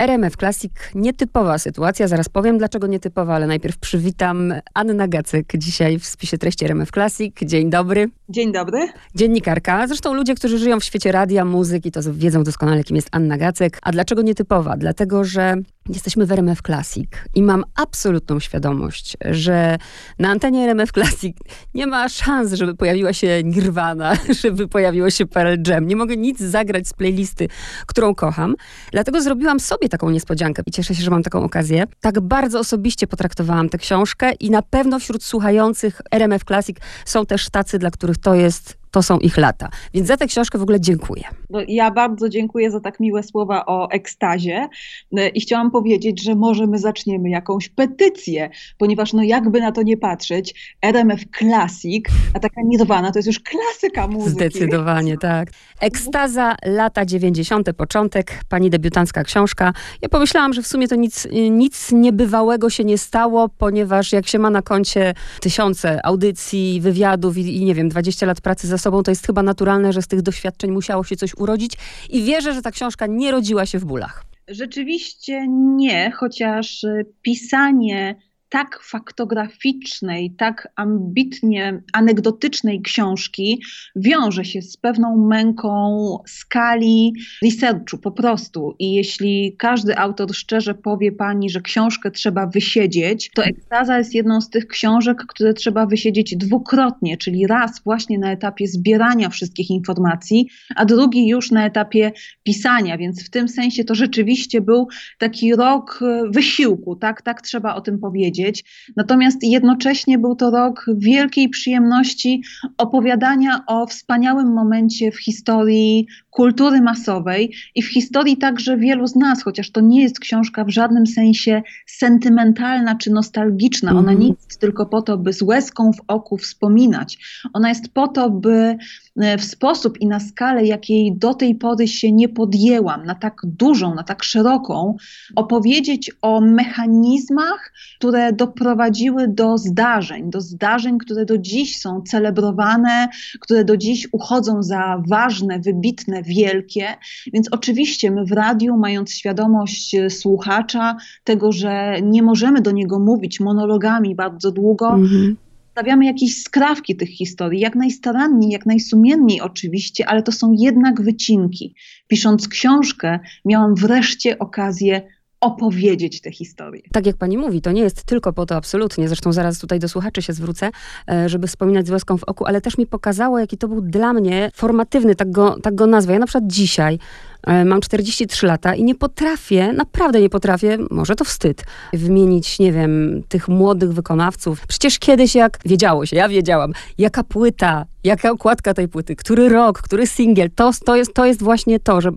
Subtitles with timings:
[0.00, 6.06] RMF Classic, nietypowa sytuacja, zaraz powiem dlaczego nietypowa, ale najpierw przywitam Anna Gacyk dzisiaj w
[6.06, 7.36] spisie treści RMF Classic.
[7.42, 8.08] Dzień dobry.
[8.28, 8.78] Dzień dobry.
[9.14, 9.86] Dziennikarka.
[9.86, 13.78] Zresztą ludzie, którzy żyją w świecie radia, muzyki, to wiedzą doskonale, kim jest Anna Gacyk.
[13.82, 14.76] A dlaczego nietypowa?
[14.76, 15.56] Dlatego, że
[15.88, 19.78] Jesteśmy w RMF Classic i mam absolutną świadomość, że
[20.18, 21.36] na antenie RMF Classic
[21.74, 25.86] nie ma szans, żeby pojawiła się Nirvana, żeby pojawiło się Pearl Jam.
[25.86, 27.48] Nie mogę nic zagrać z playlisty,
[27.86, 28.54] którą kocham.
[28.92, 31.84] Dlatego zrobiłam sobie taką niespodziankę i cieszę się, że mam taką okazję.
[32.00, 37.50] Tak bardzo osobiście potraktowałam tę książkę i na pewno wśród słuchających RMF Classic są też
[37.50, 39.68] tacy, dla których to jest to są ich lata.
[39.94, 41.22] Więc za tę książkę w ogóle dziękuję.
[41.50, 44.68] No, ja bardzo dziękuję za tak miłe słowa o ekstazie
[45.16, 49.82] e, i chciałam powiedzieć, że może my zaczniemy jakąś petycję, ponieważ no jakby na to
[49.82, 54.30] nie patrzeć, RMF Classic, a taka Nirvana to jest już klasyka muzyki.
[54.30, 55.50] Zdecydowanie, tak.
[55.80, 59.72] Ekstaza, lata 90., początek, pani debiutancka książka.
[60.02, 64.38] Ja pomyślałam, że w sumie to nic, nic niebywałego się nie stało, ponieważ jak się
[64.38, 69.02] ma na koncie tysiące audycji, wywiadów i, i nie wiem, 20 lat pracy za sobą,
[69.02, 71.72] to jest chyba naturalne, że z tych doświadczeń musiało się coś urodzić
[72.10, 74.24] i wierzę, że ta książka nie rodziła się w bólach.
[74.48, 76.86] Rzeczywiście nie, chociaż
[77.22, 78.16] pisanie
[78.50, 83.62] tak faktograficznej, tak ambitnie anegdotycznej książki
[83.96, 87.12] wiąże się z pewną męką skali
[87.44, 88.74] researchu po prostu.
[88.78, 94.40] I jeśli każdy autor szczerze powie pani, że książkę trzeba wysiedzieć, to Ekstaza jest jedną
[94.40, 100.48] z tych książek, które trzeba wysiedzieć dwukrotnie, czyli raz właśnie na etapie zbierania wszystkich informacji,
[100.76, 106.00] a drugi już na etapie pisania, więc w tym sensie to rzeczywiście był taki rok
[106.30, 108.64] wysiłku, tak, tak trzeba o tym powiedzieć powiedzieć.
[108.96, 112.42] Natomiast jednocześnie był to rok wielkiej przyjemności
[112.78, 119.42] opowiadania o wspaniałym momencie w historii kultury masowej i w historii także wielu z nas,
[119.42, 123.92] chociaż to nie jest książka w żadnym sensie sentymentalna czy nostalgiczna.
[123.92, 127.18] Ona nie jest tylko po to, by z łezką w oku wspominać.
[127.52, 128.76] Ona jest po to, by
[129.16, 133.94] w sposób i na skalę, jakiej do tej pory się nie podjęłam, na tak dużą,
[133.94, 134.96] na tak szeroką,
[135.36, 143.08] opowiedzieć o mechanizmach, które doprowadziły do zdarzeń, do zdarzeń, które do dziś są celebrowane,
[143.40, 146.86] które do dziś uchodzą za ważne, wybitne, wielkie.
[147.32, 152.98] Więc oczywiście my w radiu, mając świadomość e, słuchacza, tego, że nie możemy do niego
[152.98, 155.36] mówić monologami bardzo długo, mhm
[155.70, 161.74] stawiamy jakieś skrawki tych historii, jak najstaranniej, jak najsumienniej oczywiście, ale to są jednak wycinki.
[162.06, 165.02] Pisząc książkę, miałam wreszcie okazję
[165.40, 166.82] opowiedzieć tę historię.
[166.92, 169.88] Tak jak pani mówi, to nie jest tylko po to absolutnie, zresztą zaraz tutaj do
[169.88, 170.70] słuchaczy się zwrócę,
[171.10, 174.12] e, żeby wspominać z łezką w oku, ale też mi pokazało, jaki to był dla
[174.12, 176.12] mnie formatywny, tak go, tak go nazwę.
[176.12, 176.98] Ja na przykład dzisiaj
[177.46, 182.72] e, mam 43 lata i nie potrafię, naprawdę nie potrafię, może to wstyd, wymienić, nie
[182.72, 184.66] wiem, tych młodych wykonawców.
[184.66, 189.82] Przecież kiedyś jak wiedziało się, ja wiedziałam, jaka płyta, jaka okładka tej płyty, który rok,
[189.82, 192.10] który singiel, to, to, jest, to jest właśnie to, że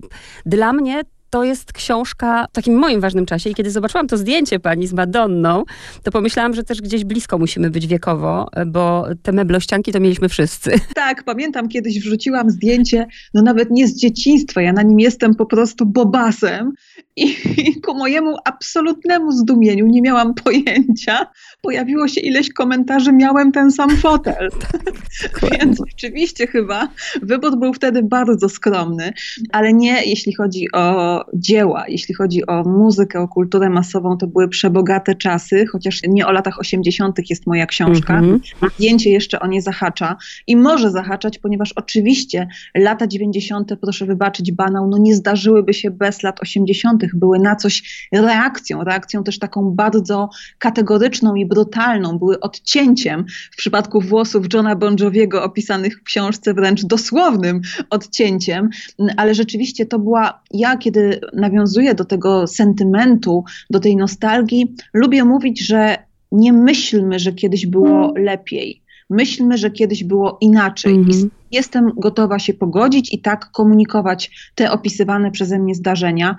[0.46, 1.02] dla mnie
[1.34, 4.94] to jest książka w takim moim ważnym czasie i kiedy zobaczyłam to zdjęcie pani z
[4.94, 5.64] Madonną,
[6.04, 10.72] to pomyślałam, że też gdzieś blisko musimy być wiekowo, bo te meblościanki to mieliśmy wszyscy.
[10.96, 15.46] Tak, pamiętam kiedyś wrzuciłam zdjęcie, no nawet nie z dzieciństwa, ja na nim jestem po
[15.46, 16.74] prostu bobasem
[17.16, 17.36] i
[17.86, 21.28] ku mojemu absolutnemu zdumieniu, nie miałam pojęcia,
[21.62, 24.50] pojawiło się ileś komentarzy, miałem ten sam fotel.
[24.72, 26.88] Tak, Więc oczywiście chyba
[27.22, 29.14] wybór był wtedy bardzo skromny,
[29.52, 34.50] ale nie jeśli chodzi o dzieła, jeśli chodzi o muzykę, o kulturę masową, to były
[34.50, 37.30] przebogate czasy, chociaż nie o latach 80.
[37.30, 38.20] jest moja książka.
[38.20, 38.72] Mm -hmm.
[38.76, 40.16] Zdjęcie jeszcze o nie zahacza
[40.48, 46.24] i może zahaczać, ponieważ oczywiście lata 90., proszę wybaczyć, banał, no nie zdarzyłyby się bez
[46.24, 50.30] lat 80., były na coś reakcją, reakcją też taką bardzo
[50.60, 56.86] kategoryczną i brutalną, były odcięciem w przypadku włosów Johna Bon Joviego opisanych w książce wręcz
[56.86, 58.70] dosłownym odcięciem,
[59.18, 65.66] ale rzeczywiście to była, ja kiedy nawiązuję do tego sentymentu, do tej nostalgii, lubię mówić,
[65.66, 65.98] że
[66.32, 68.83] nie myślmy, że kiedyś było lepiej.
[69.10, 70.96] Myślmy, że kiedyś było inaczej.
[70.96, 76.36] -hmm jestem gotowa się pogodzić i tak komunikować te opisywane przeze mnie zdarzenia.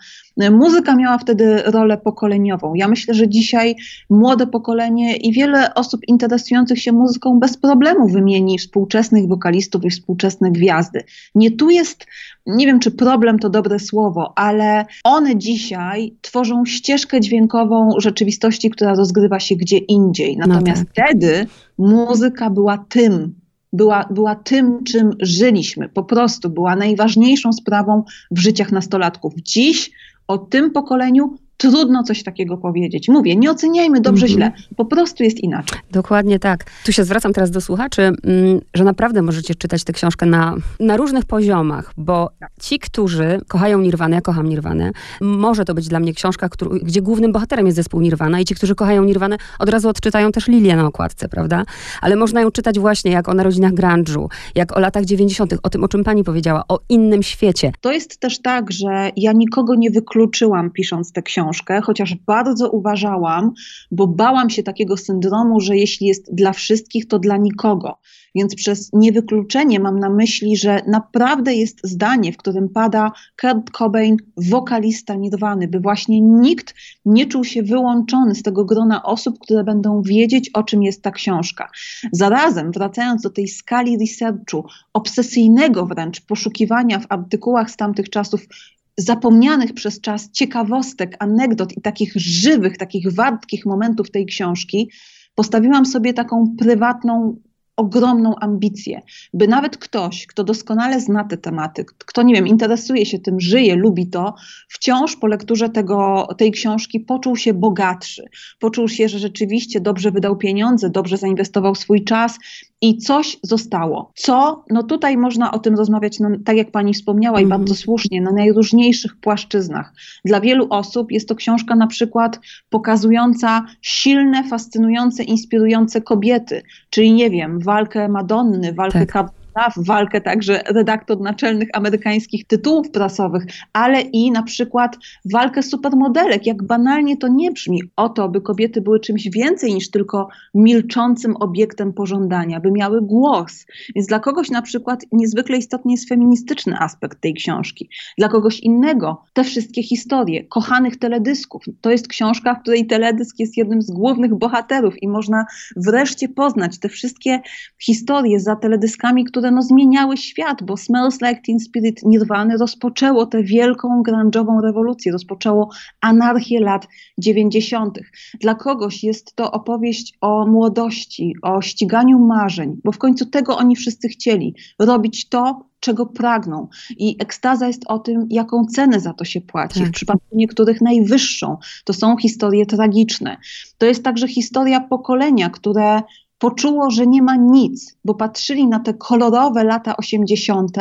[0.51, 2.75] Muzyka miała wtedy rolę pokoleniową.
[2.75, 3.77] Ja myślę, że dzisiaj
[4.11, 10.51] młode pokolenie i wiele osób interesujących się muzyką bez problemu wymieni współczesnych wokalistów i współczesne
[10.51, 11.05] gwiazdy.
[11.35, 12.07] Nie tu jest,
[12.47, 18.95] nie wiem czy problem to dobre słowo, ale one dzisiaj tworzą ścieżkę dźwiękową rzeczywistości, która
[18.95, 20.37] rozgrywa się gdzie indziej.
[20.37, 21.07] No Natomiast no tak.
[21.07, 21.47] wtedy
[21.79, 23.35] muzyka była tym,
[23.73, 25.89] była, była tym, czym żyliśmy.
[25.89, 29.35] Po prostu była najważniejszą sprawą w życiach nastolatków.
[29.37, 29.91] Dziś
[30.27, 31.37] O tym pokoleniu
[31.71, 33.09] trudno coś takiego powiedzieć.
[33.09, 34.33] Mówię, nie oceniajmy dobrze, mhm.
[34.33, 35.79] źle, po prostu jest inaczej.
[35.93, 36.65] Dokładnie tak.
[36.85, 40.97] Tu się zwracam teraz do słuchaczy, mm, że naprawdę możecie czytać tę książkę na, na
[40.97, 42.31] różnych poziomach, bo
[42.61, 44.91] ci, którzy kochają Nirwanę, ja kocham Nirwanę,
[45.21, 48.55] może to być dla mnie książka, który, gdzie głównym bohaterem jest zespół Nirwana i ci,
[48.55, 51.65] którzy kochają Nirwanę, od razu odczytają też Lilię na okładce, prawda?
[52.01, 55.85] Ale można ją czytać właśnie jak o narodzinach grunge'u, jak o latach 90., o tym,
[55.85, 57.73] o czym pani powiedziała, o innym świecie.
[57.81, 62.71] To jest też tak, że ja nikogo nie wykluczyłam pisząc tę książkę, książkę, chociaż bardzo
[62.71, 63.53] uważałam,
[63.91, 67.99] bo bałam się takiego syndromu, że jeśli jest dla wszystkich, to dla nikogo.
[68.35, 74.17] Więc przez niewykluczenie mam na myśli, że naprawdę jest zdanie, w którym pada Kurt Cobain,
[74.37, 76.75] wokalista Nirwany, by właśnie nikt
[77.05, 81.11] nie czuł się wyłączony z tego grona osób, które będą wiedzieć, o czym jest ta
[81.11, 81.71] książka.
[82.13, 88.47] Zarazem, wracając do tej skali researchu, obsesyjnego wręcz poszukiwania w artykułach z tamtych czasów
[88.97, 94.91] zapomnianych przez czas ciekawostek, anegdot i takich żywych, takich wartkich momentów tej książki,
[95.35, 97.37] postawiłam sobie taką prywatną
[97.77, 99.03] ogromną ambicję,
[99.33, 103.77] by nawet ktoś, kto doskonale zna te tematy, kto, nie wiem, interesuje się tym, żyje,
[103.77, 104.35] lubi to,
[104.69, 108.25] wciąż po lekturze tego, tej książki poczuł się bogatszy,
[108.59, 112.39] poczuł się, że rzeczywiście dobrze wydał pieniądze, dobrze zainwestował swój czas
[112.85, 114.13] i coś zostało.
[114.15, 114.65] Co?
[114.71, 118.33] No tutaj można o tym rozmawiać, no, tak jak pani wspomniała i bardzo słusznie, na
[118.33, 119.93] najróżniejszych płaszczyznach.
[120.25, 122.41] Dla wielu osób jest to książka na przykład
[122.71, 129.31] pokazująca silne, fascynujące, inspirujące kobiety, czyli nie wiem, walkę Madonny, walkę tak
[129.77, 134.97] w walkę także redaktor naczelnych amerykańskich tytułów prasowych, ale i na przykład
[135.33, 136.47] walkę supermodelek.
[136.47, 141.37] Jak banalnie to nie brzmi, o to, by kobiety były czymś więcej niż tylko milczącym
[141.37, 143.67] obiektem pożądania, by miały głos.
[143.95, 147.89] Więc dla kogoś na przykład niezwykle istotny jest feministyczny aspekt tej książki.
[148.19, 151.65] Dla kogoś innego te wszystkie historie kochanych teledysków.
[151.81, 155.47] To jest książka, w której teledysk jest jednym z głównych bohaterów i można
[155.77, 157.41] wreszcie poznać te wszystkie
[157.79, 163.27] historie za teledyskami, które które no, zmieniały świat, bo Smells Like Teen Spirit Nirwany rozpoczęło
[163.27, 165.71] tę wielką grunge'ową rewolucję, rozpoczęło
[166.01, 166.89] anarchię lat
[167.19, 167.99] 90.
[168.41, 173.77] Dla kogoś jest to opowieść o młodości, o ściganiu marzeń, bo w końcu tego oni
[173.77, 176.69] wszyscy chcieli, robić to, czego pragną.
[176.97, 179.81] I ekstaza jest o tym, jaką cenę za to się płaci.
[179.81, 179.89] Tak.
[179.89, 181.57] W przypadku niektórych najwyższą.
[181.85, 183.37] To są historie tragiczne.
[183.79, 186.03] To jest także historia pokolenia, które
[186.39, 190.77] poczuło, że nie ma nic, bo patrzyli na te kolorowe lata 80.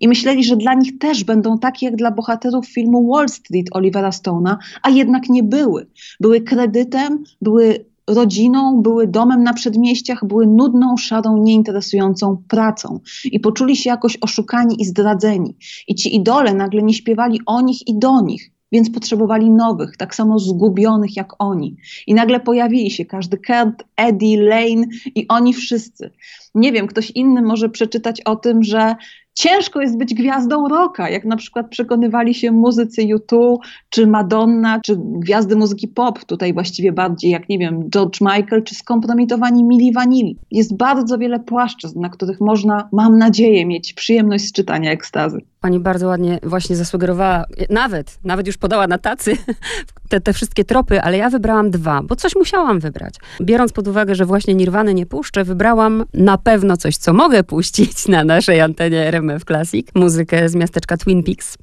[0.00, 4.10] i myśleli, że dla nich też będą takie jak dla bohaterów filmu Wall Street Olivera
[4.10, 5.86] Stone'a, a jednak nie były.
[6.20, 13.76] Były kredytem, były rodziną, były domem na przedmieściach, były nudną, szarą, nieinteresującą pracą i poczuli
[13.76, 15.56] się jakoś oszukani i zdradzeni.
[15.88, 20.14] I ci idole nagle nie śpiewali o nich i do nich, więc potrzebowali nowych, tak
[20.14, 21.76] samo zgubionych jak oni.
[22.06, 26.10] I nagle pojawili się każdy Kurt, Eddie, Lane i oni wszyscy.
[26.54, 28.94] Nie wiem, ktoś inny może przeczytać o tym, że
[29.34, 33.56] ciężko jest być gwiazdą rocka, jak na przykład przekonywali się muzycy U2,
[33.90, 38.74] czy Madonna, czy gwiazdy muzyki pop, tutaj właściwie bardziej jak, nie wiem, George Michael, czy
[38.74, 40.38] skompromitowani Mili Vanilli.
[40.50, 45.40] Jest bardzo wiele płaszczyzn, na których można, mam nadzieję, mieć przyjemność z czytania ekstazy.
[45.64, 49.36] Pani bardzo ładnie właśnie zasugerowała, nawet, nawet już podała na tacy
[50.08, 53.14] te, te wszystkie tropy, ale ja wybrałam dwa, bo coś musiałam wybrać.
[53.40, 58.08] Biorąc pod uwagę, że właśnie Nirwany nie puszczę, wybrałam na pewno coś, co mogę puścić
[58.08, 61.58] na naszej antenie RMF Classic, muzykę z miasteczka Twin Peaks.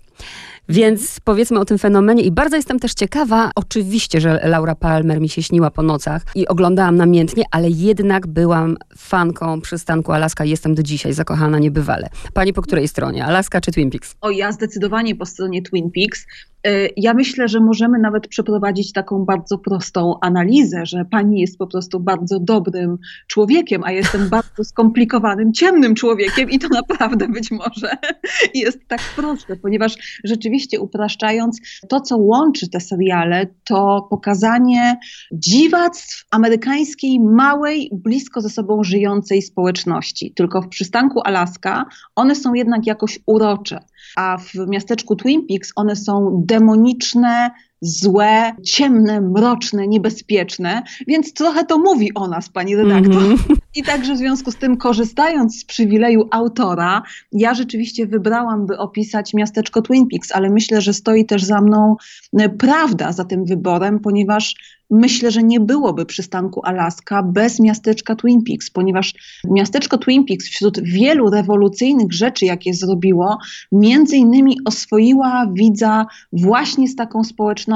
[0.70, 5.30] Więc powiedzmy o tym fenomenie i bardzo jestem też ciekawa, oczywiście, że Laura Palmer mi
[5.30, 10.84] się śniła po nocach i oglądałam namiętnie, ale jednak byłam fanką przystanku Alaska jestem do
[10.84, 12.10] dzisiaj zakochana niebywale.
[12.34, 13.26] Pani po której stronie?
[13.26, 14.16] Alaska czy Twin Peaks?
[14.22, 16.26] O, ja zdecydowanie po stronie Twin Peaks.
[16.68, 21.68] Y, ja myślę, że możemy nawet przeprowadzić taką bardzo prostą analizę, że pani jest po
[21.68, 27.98] prostu bardzo dobrym człowiekiem, a jestem bardzo skomplikowanym, ciemnym człowiekiem i to naprawdę być może
[28.54, 34.98] jest tak proste, ponieważ rzeczywiście upraszczając, to co łączy te seriale, to pokazanie
[35.32, 40.34] dziwactw amerykańskiej, małej, blisko ze sobą żyjącej społeczności.
[40.36, 43.80] Tylko w przystanku Alaska one są jednak jakoś urocze,
[44.16, 51.78] a w miasteczku Twin Peaks one są demoniczne, złe, ciemne, mroczne, niebezpieczne, więc trochę to
[51.78, 53.24] mówi o nas, pani redaktor.
[53.24, 53.56] Mm -hmm.
[53.76, 59.34] I także w związku z tym, korzystając z przywileju autora, ja rzeczywiście wybrałam, by opisać
[59.34, 61.96] miasteczko Twin Peaks, ale myślę, że stoi też za mną
[62.40, 64.56] e, prawda za tym wyborem, ponieważ
[64.90, 69.14] myślę, że nie byłoby przystanku Alaska bez miasteczka Twin Peaks, ponieważ
[69.50, 73.38] miasteczko Twin Peaks wśród wielu rewolucyjnych rzeczy, jakie zrobiło,
[73.72, 77.71] między innymi oswoiła widza właśnie z taką społecznością.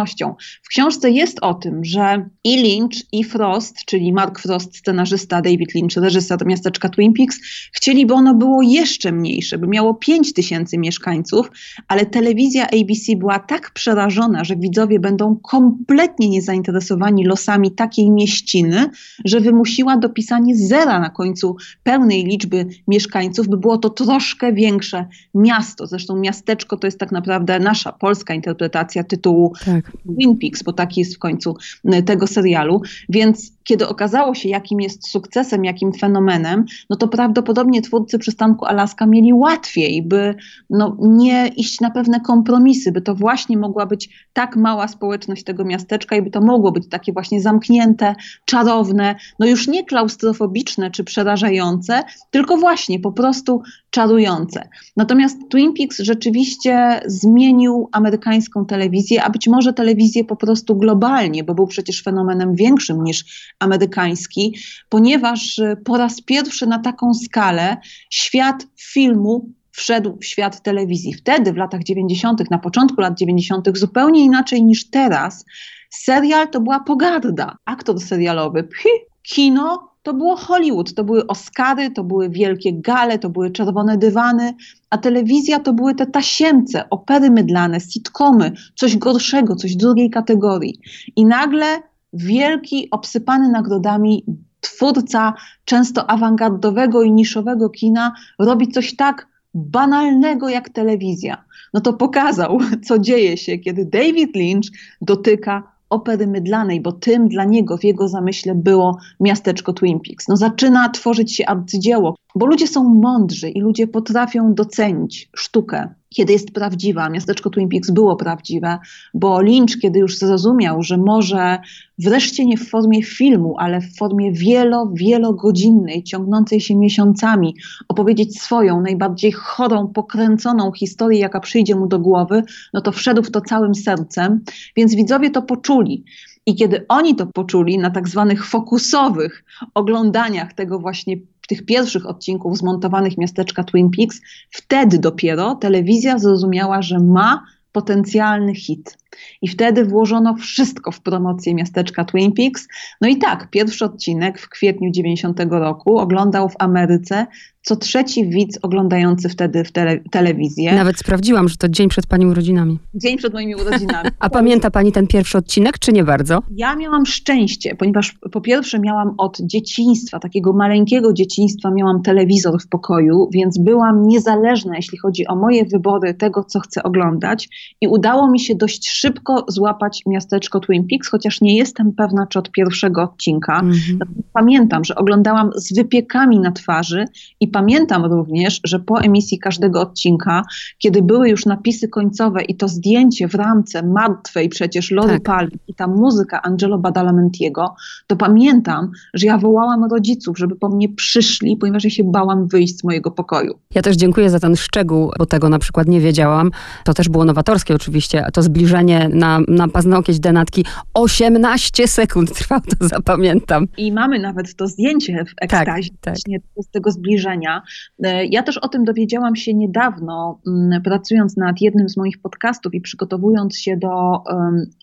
[0.63, 5.75] W książce jest o tym, że i Lynch, i Frost, czyli Mark Frost, scenarzysta, David
[5.75, 7.39] Lynch, reżyser miasteczka Twin Peaks,
[7.71, 11.51] chcieli, by ono było jeszcze mniejsze, by miało 5 tysięcy mieszkańców,
[11.87, 18.89] ale telewizja ABC była tak przerażona, że widzowie będą kompletnie niezainteresowani losami takiej mieściny,
[19.25, 25.87] że wymusiła dopisanie zera na końcu pełnej liczby mieszkańców, by było to troszkę większe miasto.
[25.87, 29.84] Zresztą miasteczko to jest tak naprawdę nasza polska interpretacja tytułu tak.
[30.15, 31.55] Twin Peaks, bo taki jest w końcu
[31.93, 32.81] y, tego serialu.
[33.09, 39.05] Więc kiedy okazało się, jakim jest sukcesem, jakim fenomenem, no to prawdopodobnie twórcy przystanku Alaska
[39.05, 40.35] mieli łatwiej, by
[40.69, 45.65] no, nie iść na pewne kompromisy, by to właśnie mogła być tak mała społeczność tego
[45.65, 48.15] miasteczka i by to mogło być takie właśnie zamknięte,
[48.45, 53.61] czarowne, no już nie klaustrofobiczne czy przerażające, tylko właśnie po prostu
[53.95, 54.69] czarujące.
[54.97, 61.53] Natomiast Twin Peaks rzeczywiście zmienił amerykańską telewizję, a być może telewizję po prostu globalnie, bo
[61.53, 64.57] był przecież fenomenem większym niż amerykański,
[64.89, 67.77] ponieważ po raz pierwszy na taką skalę
[68.09, 71.13] świat filmu wszedł w świat telewizji.
[71.13, 75.45] Wtedy, w latach 90., na początku lat 90., zupełnie inaczej niż teraz,
[75.89, 77.57] serial to była pogarda.
[77.65, 78.89] Aktor serialowy, pchi,
[79.23, 84.53] kino to było Hollywood, to były Oscary, to były wielkie gale, to były czerwone dywany,
[84.89, 90.79] a telewizja to były te tasiemce, opery mydlane, sitcomy, coś gorszego, coś drugiej kategorii.
[91.15, 91.65] I nagle
[92.13, 94.25] wielki, obsypany nagrodami
[94.61, 95.33] twórca
[95.65, 101.43] często awangardowego i niszowego kina robi coś tak banalnego jak telewizja.
[101.73, 104.67] No to pokazał, co dzieje się, kiedy David Lynch
[105.01, 110.27] dotyka opery mydlanej, bo tym dla niego w jego zamyśle było miasteczko Twin Peaks.
[110.27, 116.33] No zaczyna tworzyć się arcydzieło, bo ludzie są mądrzy i ludzie potrafią docenić sztukę, kiedy
[116.33, 117.09] jest prawdziwa.
[117.09, 118.79] Miasteczko Twin Peaks było prawdziwe,
[119.13, 121.59] bo Lynch, kiedy już zrozumiał, że może
[121.99, 127.55] wreszcie nie w formie filmu, ale w formie wielo, wielogodzinnej, ciągnącej się miesiącami,
[127.87, 133.31] opowiedzieć swoją, najbardziej chorą, pokręconą historię, jaka przyjdzie mu do głowy, no to wszedł w
[133.31, 134.43] to całym sercem,
[134.75, 136.03] więc widzowie to poczuli.
[136.45, 142.57] I kiedy oni to poczuli na tak zwanych fokusowych oglądaniach tego właśnie tych pierwszych odcinków
[142.57, 148.97] zmontowanych miasteczka Twin Peaks, wtedy dopiero telewizja zrozumiała, że ma potencjalny hit.
[149.41, 152.67] I wtedy włożono wszystko w promocję miasteczka Twin Peaks.
[153.01, 157.27] No i tak, pierwszy odcinek w kwietniu 90 roku oglądał w Ameryce
[157.65, 160.75] co trzeci widz oglądający wtedy w tele, telewizję.
[160.75, 162.79] Nawet sprawdziłam, że to dzień przed pani urodzinami.
[162.93, 164.09] Dzień przed moimi urodzinami.
[164.19, 166.39] A pamięta pani ten pierwszy odcinek, czy nie bardzo?
[166.51, 172.67] Ja miałam szczęście, ponieważ po pierwsze miałam od dzieciństwa, takiego maleńkiego dzieciństwa, miałam telewizor w
[172.67, 177.49] pokoju, więc byłam niezależna, jeśli chodzi o moje wybory tego, co chcę oglądać
[177.81, 179.04] i udało mi się dość szybko
[179.47, 183.59] złapać miasteczko Twin Peaks, chociaż nie jestem pewna, czy od pierwszego odcinka.
[183.59, 183.97] Mm -hmm.
[184.33, 187.05] Pamiętam, że oglądałam z wypiekami na twarzy
[187.39, 190.43] i pamiętam również, że po emisji każdego odcinka,
[190.77, 195.49] kiedy były już napisy końcowe i to zdjęcie w ramce martwej przecież Lori tak.
[195.67, 197.75] I ta muzyka Angelo Badalamentiego,
[198.07, 202.77] to pamiętam, że ja wołałam rodziców, żeby po mnie przyszli, ponieważ ja się bałam wyjść
[202.77, 203.59] z mojego pokoju.
[203.75, 206.51] Ja też dziękuję za ten szczegół, bo tego na przykład nie wiedziałam.
[206.83, 212.87] To też było nowatorskie oczywiście, to zbliżenie na, na paznokieć denatki 18 sekund trwało, to
[212.87, 213.67] zapamiętam.
[213.77, 216.65] I mamy nawet to zdjęcie w ekstazie tak, tak.
[216.65, 217.61] z tego zbliżenia
[218.03, 222.73] E, ja też o tym dowiedziałam się niedawno, mm, pracując nad jednym z moich podcastów
[222.73, 224.23] i przygotowując się do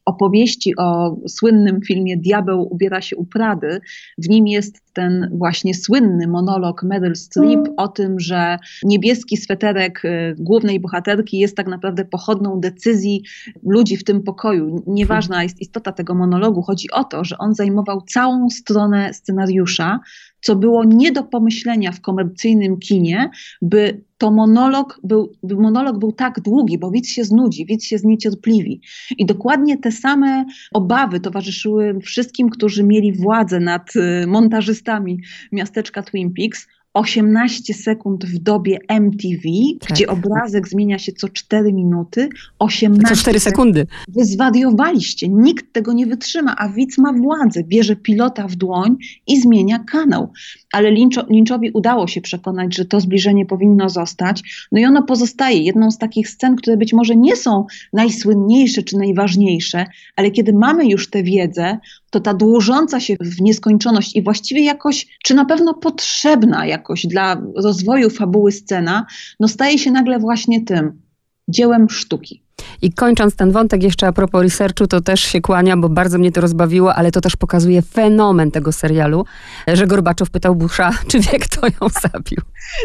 [0.05, 3.81] opowieści o słynnym filmie Diabeł ubiera się u Prady.
[4.19, 7.75] W nim jest ten właśnie słynny monolog Meryl Streep mm.
[7.77, 13.23] o tym, że niebieski sweterek e, głównej bohaterki jest tak naprawdę pochodną decyzji
[13.63, 14.83] ludzi w tym pokoju.
[14.87, 20.01] Nieważna jest istota tego monologu, chodzi o to, że on zajmował całą stronę scenariusza,
[20.43, 23.31] co było nie do pomyślenia w komercyjnym kinie,
[23.63, 28.81] by to monolog był, monolog był tak długi, bo widz się znudzi, widz się zniecierpliwi.
[29.19, 35.21] I dokładnie te same obawy towarzyszyły wszystkim, którzy mieli władzę nad y, montażystami
[35.53, 36.67] miasteczka Twin Peaks.
[36.95, 39.43] 18 sekund w dobie MTV,
[39.81, 39.91] tak.
[39.91, 43.87] gdzie obrazek zmienia się co 4 minuty, 18 Co 4 sekundy.
[44.09, 48.97] Wy zwariowaliście, nikt tego nie wytrzyma, a widz ma władzę, bierze pilota w dłoń
[49.27, 50.33] i zmienia kanał.
[50.73, 55.59] Ale Lyncho, Lynchowi udało się przekonać, że to zbliżenie powinno zostać, no i ono pozostaje
[55.63, 60.87] jedną z takich scen, które być może nie są najsłynniejsze czy najważniejsze, ale kiedy mamy
[60.87, 61.79] już tę wiedzę,
[62.13, 67.43] to ta dłużąca się w nieskończoność i właściwie jakoś, czy na pewno potrzebna jakoś dla
[67.57, 69.07] rozwoju fabuły scena,
[69.41, 71.03] no staje się nagle właśnie tym
[71.49, 72.43] dziełem sztuki.
[72.83, 76.33] I kończąc ten wątek jeszcze a propos researchu, to też się kłania, bo bardzo mnie
[76.33, 79.25] to rozbawiło, ale to też pokazuje fenomen tego serialu,
[79.69, 82.39] że Gorbaczow pytał Busha, czy wie, kto ją zabił.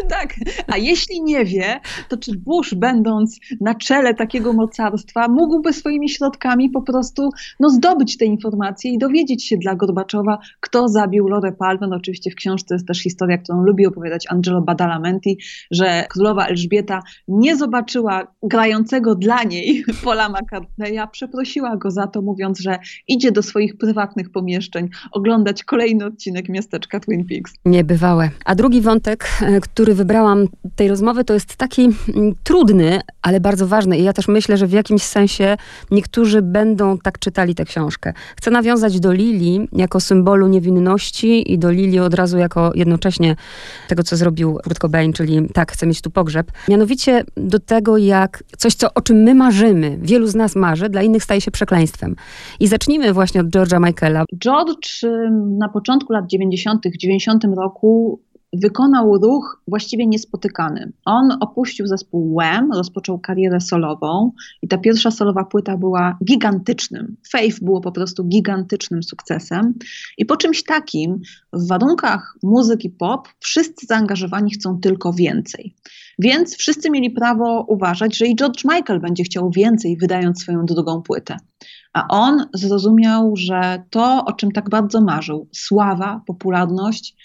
[0.08, 0.34] Tak,
[0.66, 6.70] a jeśli nie wie, to czy Bush, będąc na czele takiego mocarstwa, mógłby swoimi środkami
[6.70, 7.30] po prostu
[7.60, 11.88] no, zdobyć te informacje i dowiedzieć się dla Gorbaczowa, kto zabił Lorę Palmer.
[11.92, 15.38] Oczywiście w książce jest też historia, którą lubi opowiadać Angelo Badalamenti,
[15.70, 19.67] że królowa Elżbieta nie zobaczyła grającego dla niej
[20.04, 26.04] Paula McCartneya, przeprosiła go za to, mówiąc, że idzie do swoich prywatnych pomieszczeń oglądać kolejny
[26.04, 27.52] odcinek miasteczka Twin Peaks.
[27.64, 28.30] Niebywałe.
[28.44, 30.46] A drugi wątek, e, który wybrałam
[30.76, 33.98] tej rozmowy, to jest taki mm, trudny, ale bardzo ważny.
[33.98, 35.56] I ja też myślę, że w jakimś sensie
[35.90, 38.12] niektórzy będą tak czytali tę książkę.
[38.36, 43.36] Chcę nawiązać do Lili jako symbolu niewinności i do Lili od razu jako jednocześnie
[43.88, 46.52] tego, co zrobił Kurt Cobain, czyli tak, chcę mieć tu pogrzeb.
[46.68, 49.57] Mianowicie do tego, jak coś, co, o czym my marzymy,
[50.00, 52.16] wielu z nas marzy, dla innych staje się przekleństwem.
[52.60, 54.24] I zacznijmy właśnie od George'a Michaela.
[54.38, 55.02] George
[55.58, 58.20] na początku lat 90., w 90 roku
[58.52, 60.92] wykonał ruch właściwie niespotykany.
[61.04, 67.16] On opuścił zespół Wham, rozpoczął karierę solową i ta pierwsza solowa płyta była gigantycznym.
[67.30, 69.74] Faith było po prostu gigantycznym sukcesem.
[70.18, 71.20] I po czymś takim,
[71.52, 75.74] w warunkach muzyki pop, wszyscy zaangażowani chcą tylko więcej.
[76.18, 81.02] Więc wszyscy mieli prawo uważać, że i George Michael będzie chciał więcej, wydając swoją drugą
[81.02, 81.36] płytę.
[81.92, 87.16] A on zrozumiał, że to, o czym tak bardzo marzył, sława, popularność,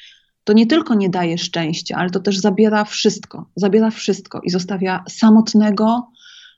[0.44, 5.04] to nie tylko nie daje szczęścia, ale to też zabiera wszystko, zabiera wszystko i zostawia
[5.10, 6.08] samotnego,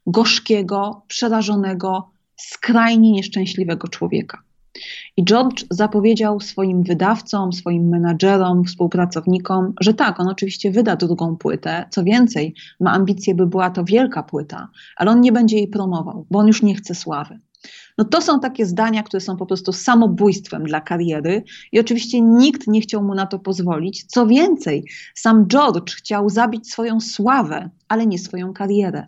[0.08, 4.42] gorzkiego, przerażonego, skrajnie nieszczęśliwego człowieka.
[5.18, 11.86] I George zapowiedział swoim wydawcom, swoim menadżerom, współpracownikom, że tak, on oczywiście wyda drugą płytę.
[11.90, 16.26] Co więcej, ma ambicje, by była to wielka płyta, ale on nie będzie jej promował,
[16.32, 17.40] bo on już nie chce sławy.
[17.98, 22.68] No to są takie zdania, które są po prostu samobójstwem dla kariery i oczywiście nikt
[22.68, 24.06] nie chciał mu na to pozwolić.
[24.06, 29.08] Co więcej, sam George chciał zabić swoją sławę, ale nie swoją karierę.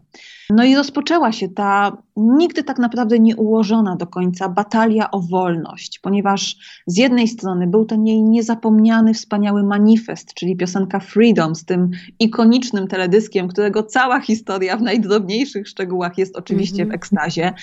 [0.49, 5.99] No i rozpoczęła się ta nigdy tak naprawdę nie ułożona do końca batalia o wolność,
[5.99, 6.55] ponieważ
[6.87, 12.87] z jednej strony był ten jej niezapomniany, wspaniały manifest, czyli piosenka Freedom z tym ikonicznym
[12.87, 16.91] teledyskiem, którego cała historia w najdrobniejszych szczegółach jest oczywiście mm -hmm.
[16.91, 17.53] w ekstazie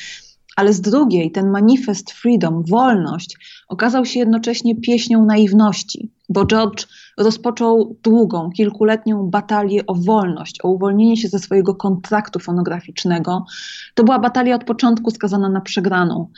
[0.57, 3.37] ale z drugiej ten manifest freedom, wolność,
[3.69, 11.16] okazał się jednocześnie pieśnią naiwności, bo George rozpoczął długą, kilkuletnią batalię o wolność, o uwolnienie
[11.16, 13.44] się ze swojego kontraktu fonograficznego.
[13.94, 16.29] To była batalia od początku skazana na przegraną.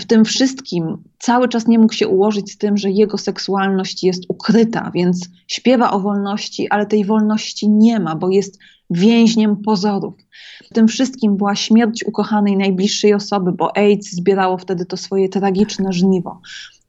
[0.00, 4.22] W tym wszystkim cały czas nie mógł się ułożyć z tym, że jego seksualność jest
[4.28, 8.58] ukryta, więc śpiewa o wolności, ale tej wolności nie ma, bo jest
[8.90, 10.14] więźniem pozorów.
[10.70, 15.92] W tym wszystkim była śmierć ukochanej najbliższej osoby, bo AIDS zbierało wtedy to swoje tragiczne
[15.92, 16.40] żniwo.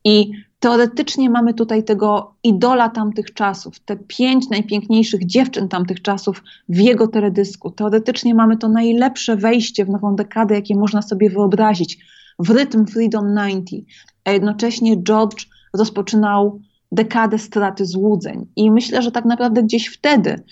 [0.04, 6.80] I teoretycznie mamy tutaj tego idola tamtych czasów, te pięć najpiękniejszych dziewczyn tamtych czasów w
[6.80, 7.72] jego teledysku.
[7.72, 11.98] Teoretycznie mamy to najlepsze wejście w nową dekadę, jakie można sobie wyobrazić,
[12.40, 13.70] w rytm Freedom 90.
[14.26, 16.60] A jednocześnie George rozpoczynał
[16.92, 18.46] dekadę straty złudzeń.
[18.56, 20.44] I myślę, że tak naprawdę gdzieś wtedy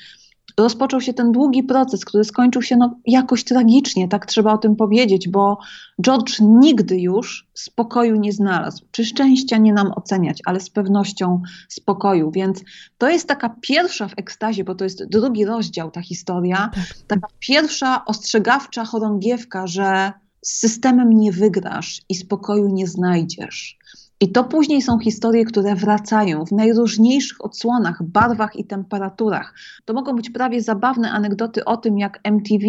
[0.58, 4.76] rozpoczął się ten długi proces, który skończył się no, jakoś tragicznie, tak trzeba o tym
[4.76, 5.58] powiedzieć, bo
[6.02, 8.86] George nigdy już spokoju nie znalazł.
[8.92, 12.32] Czy szczęścia nie nam oceniać, ale z pewnością spokoju.
[12.32, 12.64] Więc
[12.98, 16.84] to jest taka pierwsza w ekstazie, bo to jest drugi rozdział ta historia, tak.
[17.08, 23.78] taka pierwsza ostrzegawcza chorągiewka, że z systemem nie wygrasz i spokoju nie znajdziesz.
[24.22, 29.54] I to później są historie, które wracają w najróżniejszych odsłonach, barwach i temperaturach.
[29.86, 32.66] To mogą być prawie zabawne anegdoty o tym, jak MTV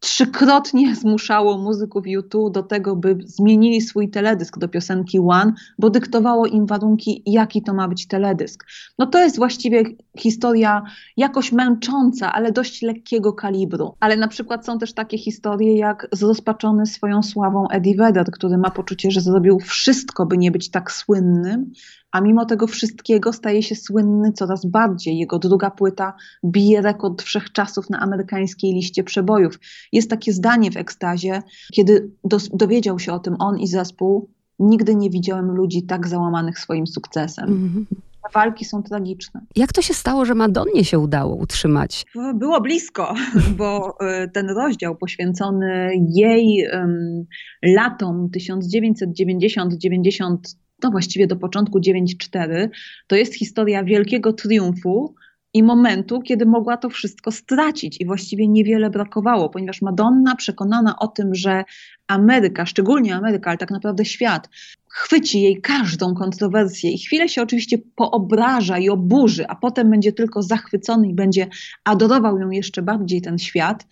[0.00, 6.46] trzykrotnie zmuszało muzyków YouTube do tego, by zmienili swój teledysk do piosenki One, bo dyktowało
[6.46, 8.64] im warunki, jaki to ma być teledysk.
[8.98, 9.84] No to jest właściwie
[10.18, 10.82] historia
[11.16, 13.94] jakoś męcząca, ale dość lekkiego kalibru.
[14.00, 18.70] Ale na przykład są też takie historie jak zrozpaczony swoją sławą Eddie Vedder, który ma
[18.70, 21.72] poczucie, że zrobił wszystko, by nie być tak słynnym,
[22.16, 25.18] a mimo tego wszystkiego staje się słynny coraz bardziej.
[25.18, 29.58] Jego druga płyta bije rekord wszechczasów na amerykańskiej liście przebojów.
[29.92, 34.94] Jest takie zdanie w ekstazie, kiedy do, dowiedział się o tym on i zespół, nigdy
[34.94, 37.48] nie widziałem ludzi tak załamanych swoim sukcesem.
[37.48, 37.96] Mm -hmm
[38.34, 39.40] walki są tragiczne.
[39.56, 42.06] Jak to się stało, że Madonnie się udało utrzymać?
[42.34, 43.14] Było blisko,
[43.58, 47.24] bo e, ten rozdział poświęcony jej um,
[47.62, 50.36] latom 1990-90,
[50.82, 52.68] no właściwie do początku 9-4,
[53.06, 55.14] to jest historia wielkiego triumfu,
[55.56, 58.00] i momentu, kiedy mogła to wszystko stracić.
[58.00, 61.64] I właściwie niewiele brakowało, ponieważ Madonna, przekonana o tym, że
[62.06, 64.48] Ameryka, szczególnie Ameryka, ale tak naprawdę świat,
[64.88, 70.42] chwyci jej każdą kontrowersję i chwilę się oczywiście poobraża i oburzy, a potem będzie tylko
[70.42, 71.46] zachwycony i będzie
[71.84, 73.86] adorował ją jeszcze bardziej ten świat,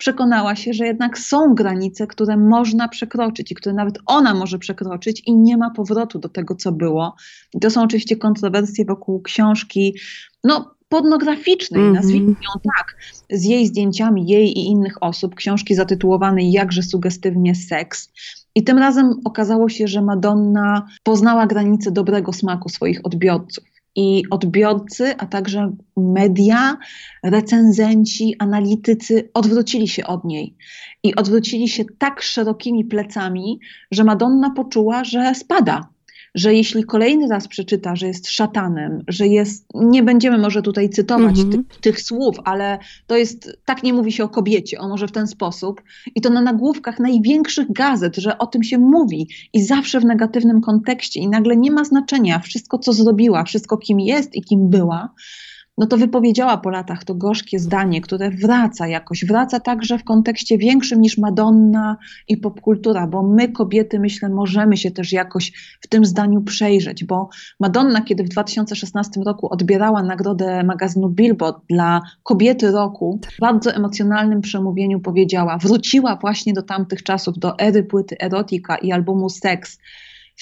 [0.00, 5.22] przekonała się, że jednak są granice, które można przekroczyć i które nawet ona może przekroczyć
[5.26, 7.14] i nie ma powrotu do tego, co było.
[7.54, 9.94] I to są oczywiście kontrowersje wokół książki,
[10.44, 11.96] no pornograficznej, mm -hmm.
[11.96, 12.96] nazwijmy ją tak,
[13.30, 18.12] z jej zdjęciami, jej i innych osób, książki zatytułowanej Jakże sugestywnie seks.
[18.54, 23.64] I tym razem okazało się, że Madonna poznała granice dobrego smaku swoich odbiorców.
[23.96, 26.76] I odbiorcy, a także media,
[27.22, 30.56] recenzenci, analitycy odwrócili się od niej.
[31.02, 35.88] I odwrócili się tak szerokimi plecami, że Madonna poczuła, że spada,
[36.34, 41.38] że jeśli kolejny raz przeczyta, że jest szatanem, że jest, nie będziemy może tutaj cytować
[41.38, 41.64] mm -hmm.
[41.68, 45.12] tych, tych, słów, ale to jest, tak nie mówi się o kobiecie, o może w
[45.12, 45.82] ten sposób.
[46.14, 50.60] I to na nagłówkach największych gazet, że o tym się mówi i zawsze w negatywnym
[50.60, 55.14] kontekście i nagle nie ma znaczenia wszystko, co zrobiła, wszystko, kim jest i kim była
[55.80, 60.58] no to wypowiedziała po latach to gorzkie zdanie, które wraca jakoś, wraca także w kontekście
[60.58, 61.96] większym niż Madonna
[62.28, 67.28] i popkultura, bo my kobiety, myślę, możemy się też jakoś w tym zdaniu przejrzeć, bo
[67.60, 74.40] Madonna, kiedy w 2016 roku odbierała nagrodę magazynu Billboard dla kobiety roku, w bardzo emocjonalnym
[74.40, 79.78] przemówieniu powiedziała, wróciła właśnie do tamtych czasów, do ery płyty Erotika i albumu Sex,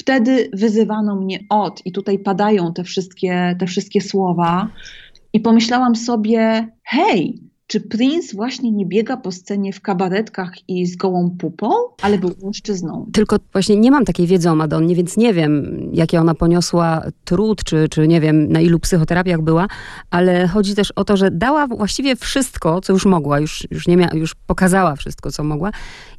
[0.01, 4.69] Wtedy wyzywano mnie od, i tutaj padają te wszystkie, te wszystkie słowa,
[5.33, 10.97] i pomyślałam sobie, hej, czy Prince właśnie nie biega po scenie w kabaretkach i z
[10.97, 11.71] gołą pupą,
[12.03, 13.07] ale był mężczyzną?
[13.13, 17.65] Tylko właśnie nie mam takiej wiedzy o Madonnie, więc nie wiem, jakie ona poniosła trud,
[17.65, 19.67] czy, czy nie wiem, na ilu psychoterapiach była,
[20.11, 23.97] ale chodzi też o to, że dała właściwie wszystko, co już mogła, już, już, nie
[23.97, 25.71] mia- już pokazała wszystko, co mogła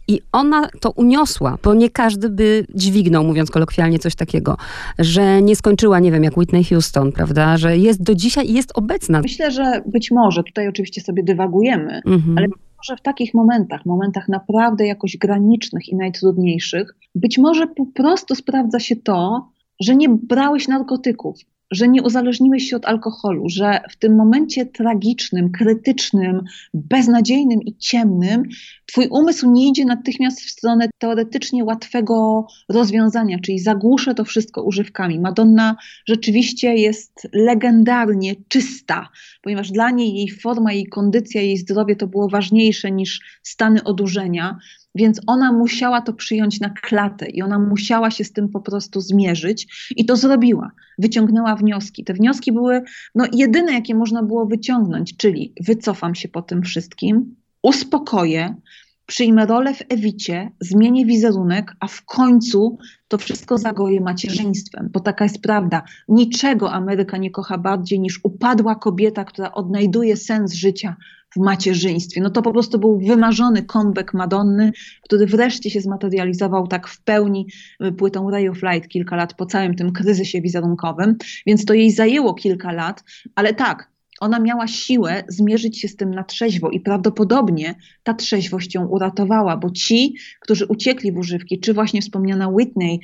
[0.10, 4.58] i ona to uniosła, bo nie każdy by dźwignął, mówiąc kolokwialnie, coś takiego,
[5.00, 8.72] że nie skończyła, nie wiem, jak Whitney Houston, prawda, że jest do dzisiaj i jest
[8.76, 9.22] obecna.
[9.22, 12.38] Myślę, że być może, tutaj oczywiście sobie dywagujemy, mhm.
[12.38, 18.36] ale może w takich momentach, momentach naprawdę jakoś granicznych i najtrudniejszych, być może po prostu
[18.36, 21.38] sprawdza się to, że nie brałeś narkotyków,
[21.72, 26.42] że nie uzależniłeś się od alkoholu, że w tym momencie tragicznym, krytycznym,
[26.74, 28.44] beznadziejnym i ciemnym
[28.92, 35.20] Twój umysł nie idzie natychmiast w stronę teoretycznie łatwego rozwiązania, czyli zagłuszę to wszystko używkami.
[35.20, 35.76] Madonna
[36.08, 39.10] rzeczywiście jest legendarnie czysta,
[39.42, 44.58] ponieważ dla niej jej forma, jej kondycja, jej zdrowie to było ważniejsze niż stany odurzenia.
[44.96, 49.02] Więc ona musiała to przyjąć na klatę i ona musiała się z tym po prostu
[49.02, 50.72] zmierzyć i to zrobiła.
[50.98, 52.04] Wyciągnęła wnioski.
[52.04, 52.82] Te wnioski były
[53.16, 58.56] no, jedyne, jakie można było wyciągnąć, czyli wycofam się po tym wszystkim, uspokoję,
[59.06, 65.26] przyjmę rolę w Ewicie, zmienię wizerunek, a w końcu to wszystko zagoję macierzyństwem, bo taka
[65.26, 65.84] jest prawda.
[66.08, 70.96] Niczego Ameryka nie kocha bardziej niż upadła kobieta, która odnajduje sens życia
[71.36, 72.22] w macierzyństwie.
[72.22, 77.48] No to po prostu był wymarzony comeback Madonny, który wreszcie się zmaterializował tak w pełni
[77.98, 82.34] płytą Ray of Light kilka lat po całym tym kryzysie wizerunkowym, więc to jej zajęło
[82.34, 83.04] kilka lat,
[83.36, 88.76] ale tak, ona miała siłę zmierzyć się z tym na trzeźwo i prawdopodobnie ta trzeźwość
[88.76, 93.00] ją uratowała, bo ci, którzy uciekli w używki, czy właśnie wspomniana Whitney,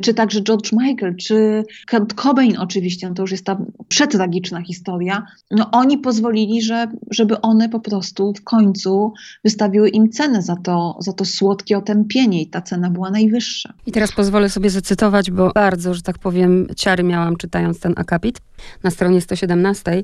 [0.00, 5.26] czy także George Michael, czy Kurt Cobain oczywiście, no to już jest ta przetragiczna historia,
[5.50, 9.12] no oni pozwolili, że, żeby one po prostu w końcu
[9.44, 13.72] wystawiły im cenę za to, za to słodkie otępienie i ta cena była najwyższa.
[13.86, 18.40] I teraz pozwolę sobie zacytować, bo bardzo, że tak powiem, ciary miałam czytając ten akapit
[18.82, 20.02] na stronie 117.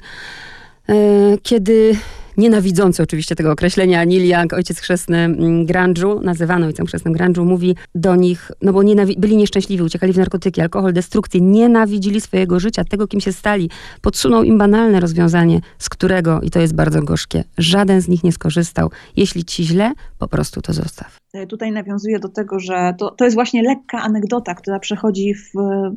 [0.89, 1.97] E, kiedy
[2.37, 7.77] nienawidzący oczywiście tego określenia Neil Young, ojciec chrzestny mm, grunge'u, nazywany ojcem chrzestnym grunge'u, mówi
[7.95, 8.81] do nich, no bo
[9.19, 13.71] byli nieszczęśliwi, uciekali w narkotyki, alkohol, destrukcję, nienawidzili swojego życia, tego kim się stali.
[14.01, 18.33] Podsunął im banalne rozwiązanie, z którego, i to jest bardzo gorzkie, żaden z nich nie
[18.33, 18.91] skorzystał.
[19.17, 21.19] Jeśli ci źle, po prostu to zostaw.
[21.33, 25.53] E, tutaj nawiązuję do tego, że to, to jest właśnie lekka anegdota, która przechodzi w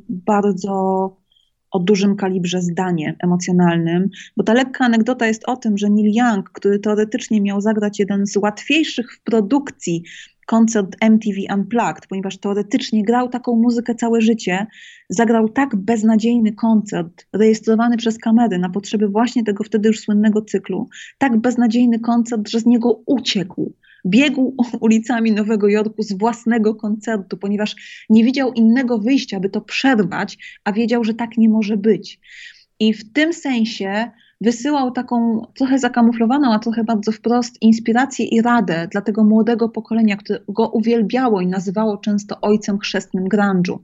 [0.09, 1.15] bardzo
[1.71, 6.49] o dużym kalibrze zdanie emocjonalnym, bo ta lekka anegdota jest o tym, że Neil Young,
[6.49, 10.03] który teoretycznie miał zagrać jeden z łatwiejszych w produkcji
[10.49, 14.67] koncert MTV Unplugged, ponieważ teoretycznie grał taką muzykę całe życie,
[15.09, 20.89] zagrał tak beznadziejny koncert, rejestrowany przez kamery na potrzeby właśnie tego wtedy już słynnego cyklu,
[21.17, 23.73] tak beznadziejny koncert, że z niego uciekł.
[24.05, 27.75] Biegł ulicami Nowego Jorku z własnego koncertu, ponieważ
[28.09, 32.19] nie widział innego wyjścia, by to przerwać, a wiedział, że tak nie może być.
[32.79, 38.87] I w tym sensie wysyłał taką trochę zakamuflowaną, a trochę bardzo wprost inspirację i radę
[38.91, 43.77] dla tego młodego pokolenia, które go uwielbiało i nazywało często ojcem chrzestnym grunge'u.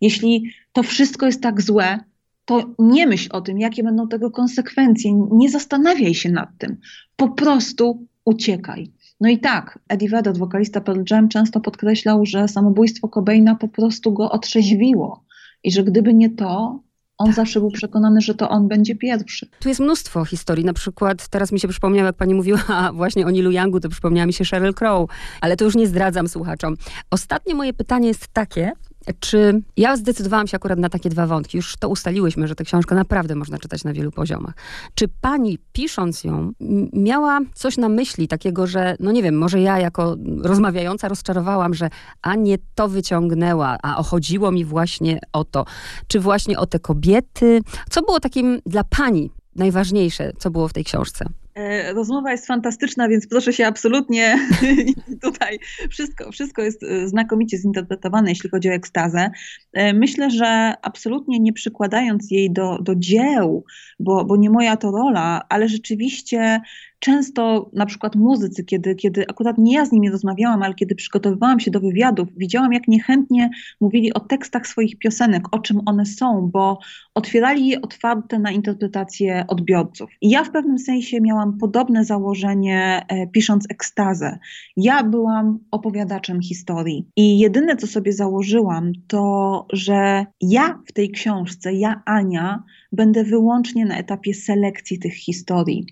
[0.00, 1.98] Jeśli to wszystko jest tak złe,
[2.44, 5.12] to nie myśl o tym, jakie będą tego konsekwencje.
[5.30, 6.76] Nie zastanawiaj się nad tym.
[7.16, 8.92] Po prostu uciekaj.
[9.20, 14.12] No i tak, Eddie Vedder, wokalista Pearl Jam, często podkreślał, że samobójstwo Cobaina po prostu
[14.12, 15.24] go otrzeźwiło
[15.64, 16.82] i że gdyby nie to,
[17.18, 19.48] on zawsze był przekonany, że to on będzie pierwszy.
[19.60, 20.64] Tu jest mnóstwo historii.
[20.64, 22.62] Na przykład teraz mi się przypomniał, jak pani mówiła
[22.94, 26.28] właśnie o Nilu Youngu, to przypomniała mi się Sheryl Crow, ale to już nie zdradzam
[26.28, 26.76] słuchaczom.
[27.10, 28.72] Ostatnie moje pytanie jest takie,
[29.20, 31.56] czy ja zdecydowałam się akurat na takie dwa wątki.
[31.56, 34.54] Już to ustaliłyśmy, że tę książkę naprawdę można czytać na wielu poziomach.
[34.94, 36.52] Czy pani, pisząc ją,
[36.92, 41.90] miała coś na myśli takiego, że, no nie wiem, może ja jako rozmawiająca rozczarowałam, że
[42.22, 45.64] a nie to wyciągnęła, a chodziło mi właśnie o to.
[46.06, 47.60] Czy właśnie o te kobiety?
[47.90, 51.24] Co było takim dla pani najważniejsze, co było w tej książce?
[51.58, 54.38] E, rozmowa jest fantastyczna, więc proszę się absolutnie
[55.22, 55.58] tutaj
[55.90, 59.30] wszystko, wszystko jest e, znakomicie zinterpretowane, jeśli chodzi o ekstazę.
[59.72, 63.64] E, myślę, że absolutnie nie przykładając jej do, do dzieł,
[64.00, 66.60] bo, bo nie moja to rola, ale rzeczywiście
[66.98, 71.60] często na przykład muzycy, kiedy, kiedy akurat nie ja z nimi rozmawiałam, ale kiedy przygotowywałam
[71.60, 76.50] się do wywiadów, widziałam, jak niechętnie mówili o tekstach swoich piosenek, o czym one są,
[76.52, 76.78] bo
[77.14, 80.10] otwierali je otwarte na interpretację odbiorców.
[80.20, 84.38] I ja w pewnym sensie miałam podobne założenie, e, pisząc ekstazę.
[84.76, 91.72] Ja byłam opowiadaczem historii i jedyne, co sobie założyłam, to, że ja w tej książce,
[91.72, 95.86] ja Ania, będę wyłącznie na etapie selekcji tych historii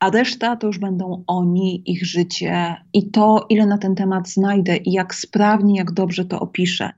[0.00, 4.76] a reszta to już będą oni, ich życie i to, ile na ten temat znajdę
[4.76, 6.90] i jak sprawnie, jak dobrze to opiszę.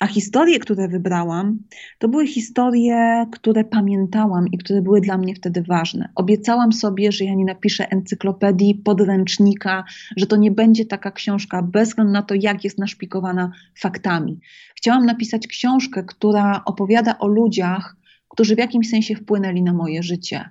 [0.00, 1.58] A historie, które wybrałam,
[1.98, 6.08] to były historie, które pamiętałam i które były dla mnie wtedy ważne.
[6.14, 9.84] Obiecałam sobie, że ja nie napiszę encyklopedii, podręcznika,
[10.16, 14.40] że to nie będzie taka książka bez względu na to, jak jest naszpikowana faktami.
[14.74, 17.96] Chciałam napisać książkę, która opowiada o ludziach,
[18.28, 20.50] którzy w jakimś sensie wpłynęli na moje życie.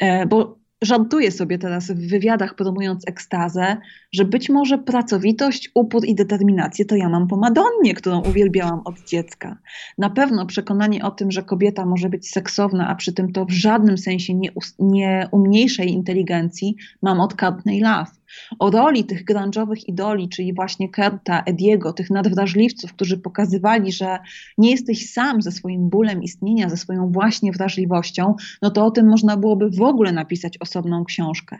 [0.00, 3.76] E, bo żartuję sobie teraz w wywiadach promując ekstazę,
[4.12, 9.00] że być może pracowitość, upór i determinację to ja mam po Madonnie, którą uwielbiałam od
[9.00, 9.58] dziecka.
[9.98, 13.50] Na pewno przekonanie o tym, że kobieta może być seksowna, a przy tym to w
[13.50, 18.23] żadnym sensie nie, nie umniejsza jej inteligencji, mam od Courtney Love
[18.58, 24.18] o roli tych grunge'owych idoli, czyli właśnie Kerta, Ediego, tych nadwrażliwców, którzy pokazywali, że
[24.58, 29.08] nie jesteś sam ze swoim bólem istnienia, ze swoją właśnie wrażliwością, no to o tym
[29.08, 31.58] można byłoby w ogóle napisać osobną książkę.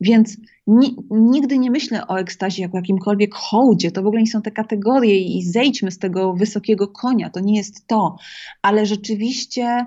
[0.00, 4.42] Więc ni nigdy nie myślę o ekstazie jako jakimkolwiek hołdzie, to w ogóle nie są
[4.42, 8.16] te kategorie i zejdźmy z tego wysokiego konia, to nie jest to,
[8.62, 9.86] ale rzeczywiście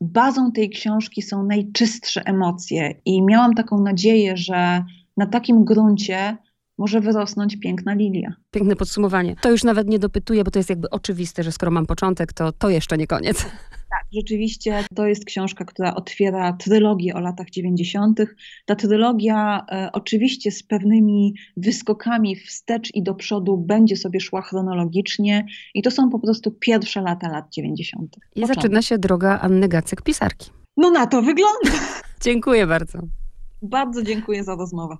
[0.00, 2.94] bazą tej książki są najczystsze emocje.
[3.04, 4.84] I miałam taką nadzieję, że
[5.16, 6.36] na takim gruncie
[6.78, 8.34] może wyrosnąć piękna lilia.
[8.50, 9.36] Piękne podsumowanie.
[9.40, 12.52] To już nawet nie dopytuję, bo to jest jakby oczywiste, że skoro mam początek, to
[12.52, 13.46] to jeszcze nie koniec.
[13.90, 18.20] Tak, rzeczywiście to jest książka, która otwiera trylogię o latach 90.
[18.66, 25.46] Ta trylogia e, oczywiście z pewnymi wyskokami wstecz i do przodu będzie sobie szła chronologicznie
[25.74, 28.16] i to są po prostu pierwsze lata lat 90.
[28.36, 30.50] I zaczyna się droga Anny Gacek pisarki.
[30.76, 31.70] No na to wygląda.
[32.24, 32.98] Dziękuję bardzo.
[33.64, 34.96] Bardzo dziękuję za rozmowę.